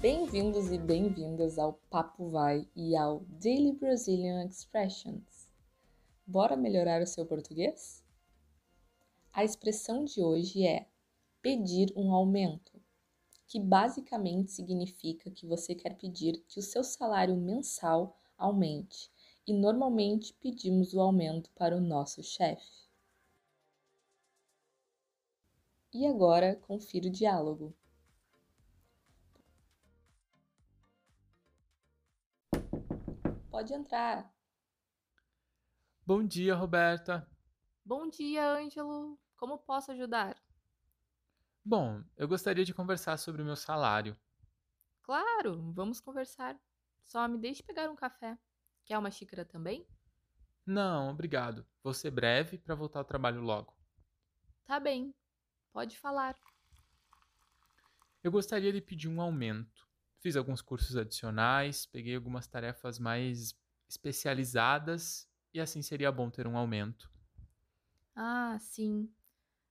Bem-vindos 0.00 0.72
e 0.72 0.78
bem-vindas 0.78 1.58
ao 1.58 1.74
Papo 1.90 2.30
Vai 2.30 2.66
e 2.74 2.96
ao 2.96 3.20
Daily 3.28 3.74
Brazilian 3.74 4.46
Expressions. 4.46 5.46
Bora 6.26 6.56
melhorar 6.56 7.02
o 7.02 7.06
seu 7.06 7.26
português? 7.26 8.02
A 9.30 9.44
expressão 9.44 10.06
de 10.06 10.22
hoje 10.22 10.66
é 10.66 10.88
pedir 11.42 11.92
um 11.94 12.14
aumento, 12.14 12.80
que 13.46 13.60
basicamente 13.60 14.52
significa 14.52 15.30
que 15.30 15.44
você 15.44 15.74
quer 15.74 15.94
pedir 15.98 16.42
que 16.48 16.58
o 16.58 16.62
seu 16.62 16.82
salário 16.82 17.36
mensal 17.36 18.16
aumente, 18.38 19.12
e 19.46 19.52
normalmente 19.52 20.32
pedimos 20.40 20.94
o 20.94 21.00
aumento 21.02 21.50
para 21.50 21.76
o 21.76 21.80
nosso 21.80 22.22
chefe. 22.22 22.88
E 25.92 26.06
agora, 26.06 26.56
confira 26.56 27.06
o 27.06 27.12
diálogo. 27.12 27.74
Pode 33.50 33.74
entrar. 33.74 34.32
Bom 36.06 36.24
dia, 36.24 36.54
Roberta. 36.54 37.28
Bom 37.84 38.08
dia, 38.08 38.48
Ângelo. 38.48 39.18
Como 39.36 39.58
posso 39.58 39.90
ajudar? 39.90 40.40
Bom, 41.64 42.02
eu 42.16 42.28
gostaria 42.28 42.64
de 42.64 42.72
conversar 42.72 43.16
sobre 43.16 43.42
o 43.42 43.44
meu 43.44 43.56
salário. 43.56 44.16
Claro, 45.02 45.72
vamos 45.72 46.00
conversar. 46.00 46.56
Só 47.04 47.26
me 47.26 47.38
deixe 47.38 47.62
pegar 47.62 47.90
um 47.90 47.96
café. 47.96 48.38
Quer 48.84 48.96
uma 48.96 49.10
xícara 49.10 49.44
também? 49.44 49.84
Não, 50.64 51.10
obrigado. 51.10 51.66
Vou 51.82 51.92
ser 51.92 52.12
breve 52.12 52.56
para 52.56 52.76
voltar 52.76 53.00
ao 53.00 53.04
trabalho 53.04 53.40
logo. 53.40 53.76
Tá 54.64 54.78
bem. 54.78 55.12
Pode 55.72 55.98
falar. 55.98 56.36
Eu 58.22 58.30
gostaria 58.30 58.72
de 58.72 58.80
pedir 58.80 59.08
um 59.08 59.20
aumento. 59.20 59.89
Fiz 60.20 60.36
alguns 60.36 60.62
cursos 60.62 60.96
adicionais, 60.96 61.86
peguei 61.86 62.14
algumas 62.14 62.46
tarefas 62.46 62.98
mais 62.98 63.54
especializadas 63.88 65.28
e 65.52 65.60
assim 65.60 65.82
seria 65.82 66.12
bom 66.12 66.30
ter 66.30 66.46
um 66.46 66.56
aumento. 66.56 67.10
Ah, 68.14 68.58
sim. 68.60 69.12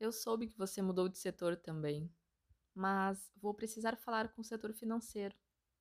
Eu 0.00 0.12
soube 0.12 0.48
que 0.48 0.58
você 0.58 0.82
mudou 0.82 1.08
de 1.08 1.18
setor 1.18 1.56
também. 1.56 2.10
Mas 2.74 3.32
vou 3.36 3.54
precisar 3.54 3.96
falar 3.96 4.28
com 4.30 4.42
o 4.42 4.44
setor 4.44 4.72
financeiro. 4.74 5.34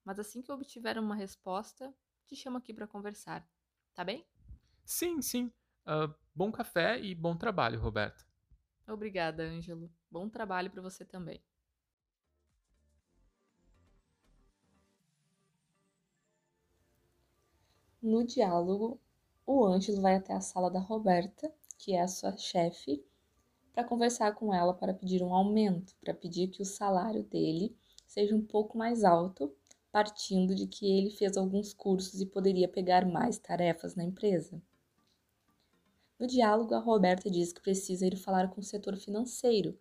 Mas 0.05 0.19
assim 0.19 0.41
que 0.41 0.51
eu 0.51 0.55
obtiver 0.55 0.97
uma 0.99 1.15
resposta, 1.15 1.93
te 2.27 2.35
chamo 2.35 2.57
aqui 2.57 2.73
para 2.73 2.87
conversar. 2.87 3.47
Tá 3.93 4.03
bem? 4.03 4.25
Sim, 4.85 5.21
sim. 5.21 5.51
Uh, 5.87 6.13
bom 6.35 6.51
café 6.51 6.99
e 6.99 7.15
bom 7.15 7.35
trabalho, 7.35 7.79
Roberta. 7.79 8.23
Obrigada, 8.87 9.41
Ângelo. 9.43 9.91
Bom 10.09 10.29
trabalho 10.29 10.69
para 10.69 10.83
você 10.83 11.03
também. 11.03 11.43
No 18.01 18.23
diálogo, 18.23 18.99
o 19.45 19.63
Ângelo 19.63 20.01
vai 20.01 20.15
até 20.15 20.33
a 20.33 20.41
sala 20.41 20.71
da 20.71 20.79
Roberta, 20.79 21.53
que 21.77 21.93
é 21.93 22.01
a 22.01 22.07
sua 22.07 22.35
chefe, 22.35 23.05
para 23.71 23.83
conversar 23.83 24.33
com 24.33 24.51
ela 24.51 24.73
para 24.73 24.91
pedir 24.91 25.21
um 25.21 25.35
aumento, 25.35 25.95
para 26.01 26.11
pedir 26.11 26.47
que 26.47 26.63
o 26.63 26.65
salário 26.65 27.21
dele 27.21 27.75
seja 28.07 28.35
um 28.35 28.41
pouco 28.41 28.75
mais 28.75 29.03
alto, 29.03 29.55
partindo 29.91 30.55
de 30.55 30.65
que 30.65 30.85
ele 30.91 31.11
fez 31.11 31.37
alguns 31.37 31.73
cursos 31.73 32.19
e 32.19 32.25
poderia 32.25 32.67
pegar 32.67 33.05
mais 33.05 33.37
tarefas 33.37 33.93
na 33.93 34.03
empresa. 34.03 34.59
No 36.17 36.25
diálogo, 36.25 36.73
a 36.73 36.79
Roberta 36.79 37.29
diz 37.29 37.53
que 37.53 37.61
precisa 37.61 38.07
ir 38.07 38.17
falar 38.17 38.49
com 38.49 38.61
o 38.61 38.63
setor 38.63 38.97
financeiro. 38.97 39.77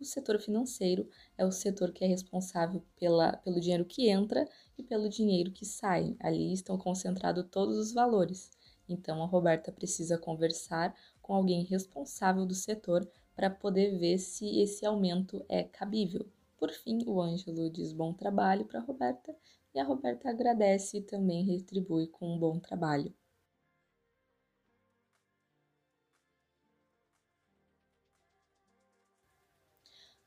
O 0.00 0.04
setor 0.04 0.38
financeiro 0.38 1.08
é 1.36 1.44
o 1.44 1.50
setor 1.50 1.92
que 1.92 2.04
é 2.04 2.06
responsável 2.06 2.84
pela, 2.96 3.36
pelo 3.38 3.60
dinheiro 3.60 3.84
que 3.84 4.08
entra 4.08 4.48
e 4.78 4.82
pelo 4.82 5.08
dinheiro 5.08 5.50
que 5.50 5.64
sai. 5.64 6.16
Ali 6.20 6.52
estão 6.52 6.78
concentrados 6.78 7.44
todos 7.50 7.76
os 7.76 7.92
valores. 7.92 8.50
Então, 8.88 9.22
a 9.22 9.26
Roberta 9.26 9.72
precisa 9.72 10.16
conversar 10.16 10.94
com 11.20 11.34
alguém 11.34 11.64
responsável 11.64 12.46
do 12.46 12.54
setor 12.54 13.10
para 13.34 13.50
poder 13.50 13.98
ver 13.98 14.18
se 14.18 14.60
esse 14.60 14.86
aumento 14.86 15.44
é 15.48 15.64
cabível. 15.64 16.26
Por 16.56 16.70
fim, 16.70 17.00
o 17.06 17.20
Ângelo 17.20 17.68
diz 17.68 17.92
bom 17.92 18.12
trabalho 18.12 18.64
para 18.64 18.78
a 18.80 18.82
Roberta 18.82 19.36
e 19.74 19.80
a 19.80 19.84
Roberta 19.84 20.30
agradece 20.30 20.98
e 20.98 21.02
também 21.02 21.44
retribui 21.44 22.06
com 22.06 22.34
um 22.34 22.38
bom 22.38 22.58
trabalho. 22.58 23.12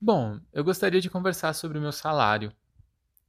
Bom, 0.00 0.40
eu 0.52 0.64
gostaria 0.64 1.00
de 1.00 1.10
conversar 1.10 1.52
sobre 1.52 1.78
o 1.78 1.80
meu 1.80 1.92
salário. 1.92 2.54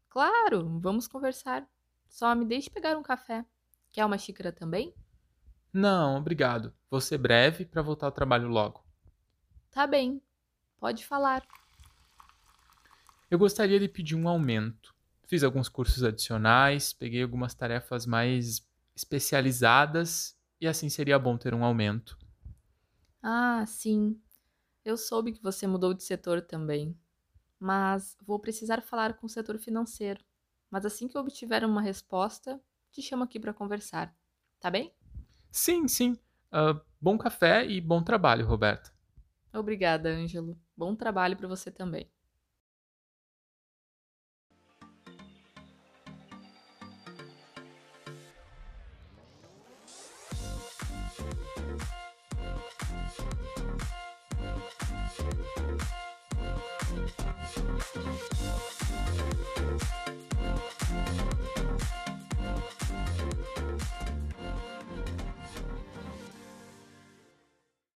Claro, 0.09 0.79
vamos 0.79 1.07
conversar. 1.07 1.67
Só 2.07 2.33
me 2.33 2.45
deixe 2.45 2.69
pegar 2.69 2.97
um 2.97 3.03
café. 3.03 3.45
Quer 3.91 4.05
uma 4.05 4.17
xícara 4.17 4.51
também? 4.51 4.95
Não, 5.73 6.15
obrigado. 6.17 6.73
Vou 6.89 7.01
ser 7.01 7.17
breve 7.17 7.65
para 7.65 7.81
voltar 7.81 8.05
ao 8.05 8.11
trabalho 8.13 8.47
logo. 8.47 8.85
Tá 9.69 9.85
bem. 9.85 10.21
Pode 10.79 11.05
falar. 11.05 11.45
Eu 13.29 13.37
gostaria 13.37 13.79
de 13.79 13.89
pedir 13.89 14.15
um 14.15 14.29
aumento. 14.29 14.94
Fiz 15.27 15.43
alguns 15.43 15.69
cursos 15.69 16.03
adicionais, 16.03 16.93
peguei 16.93 17.23
algumas 17.23 17.53
tarefas 17.53 18.05
mais 18.05 18.65
especializadas 18.95 20.37
e 20.61 20.67
assim 20.67 20.89
seria 20.89 21.19
bom 21.19 21.37
ter 21.37 21.53
um 21.53 21.63
aumento. 21.65 22.17
Ah, 23.21 23.65
sim. 23.65 24.21
Eu 24.85 24.97
soube 24.97 25.33
que 25.33 25.41
você 25.43 25.67
mudou 25.67 25.93
de 25.93 26.03
setor 26.03 26.41
também. 26.41 26.97
Mas 27.59 28.17
vou 28.25 28.39
precisar 28.39 28.81
falar 28.81 29.15
com 29.15 29.27
o 29.27 29.29
setor 29.29 29.59
financeiro. 29.59 30.23
Mas 30.71 30.85
assim 30.85 31.07
que 31.07 31.17
eu 31.17 31.21
obtiver 31.21 31.65
uma 31.65 31.81
resposta, 31.81 32.61
te 32.91 33.01
chamo 33.01 33.23
aqui 33.23 33.39
para 33.39 33.53
conversar. 33.53 34.15
Tá 34.59 34.71
bem? 34.71 34.93
Sim, 35.51 35.87
sim. 35.87 36.13
Uh, 36.53 36.79
bom 37.01 37.17
café 37.17 37.65
e 37.65 37.81
bom 37.81 38.03
trabalho, 38.03 38.45
Roberta. 38.45 38.91
Obrigada, 39.51 40.09
Ângelo. 40.09 40.55
Bom 40.77 40.95
trabalho 40.95 41.35
para 41.35 41.47
você 41.47 41.71
também. 41.71 42.11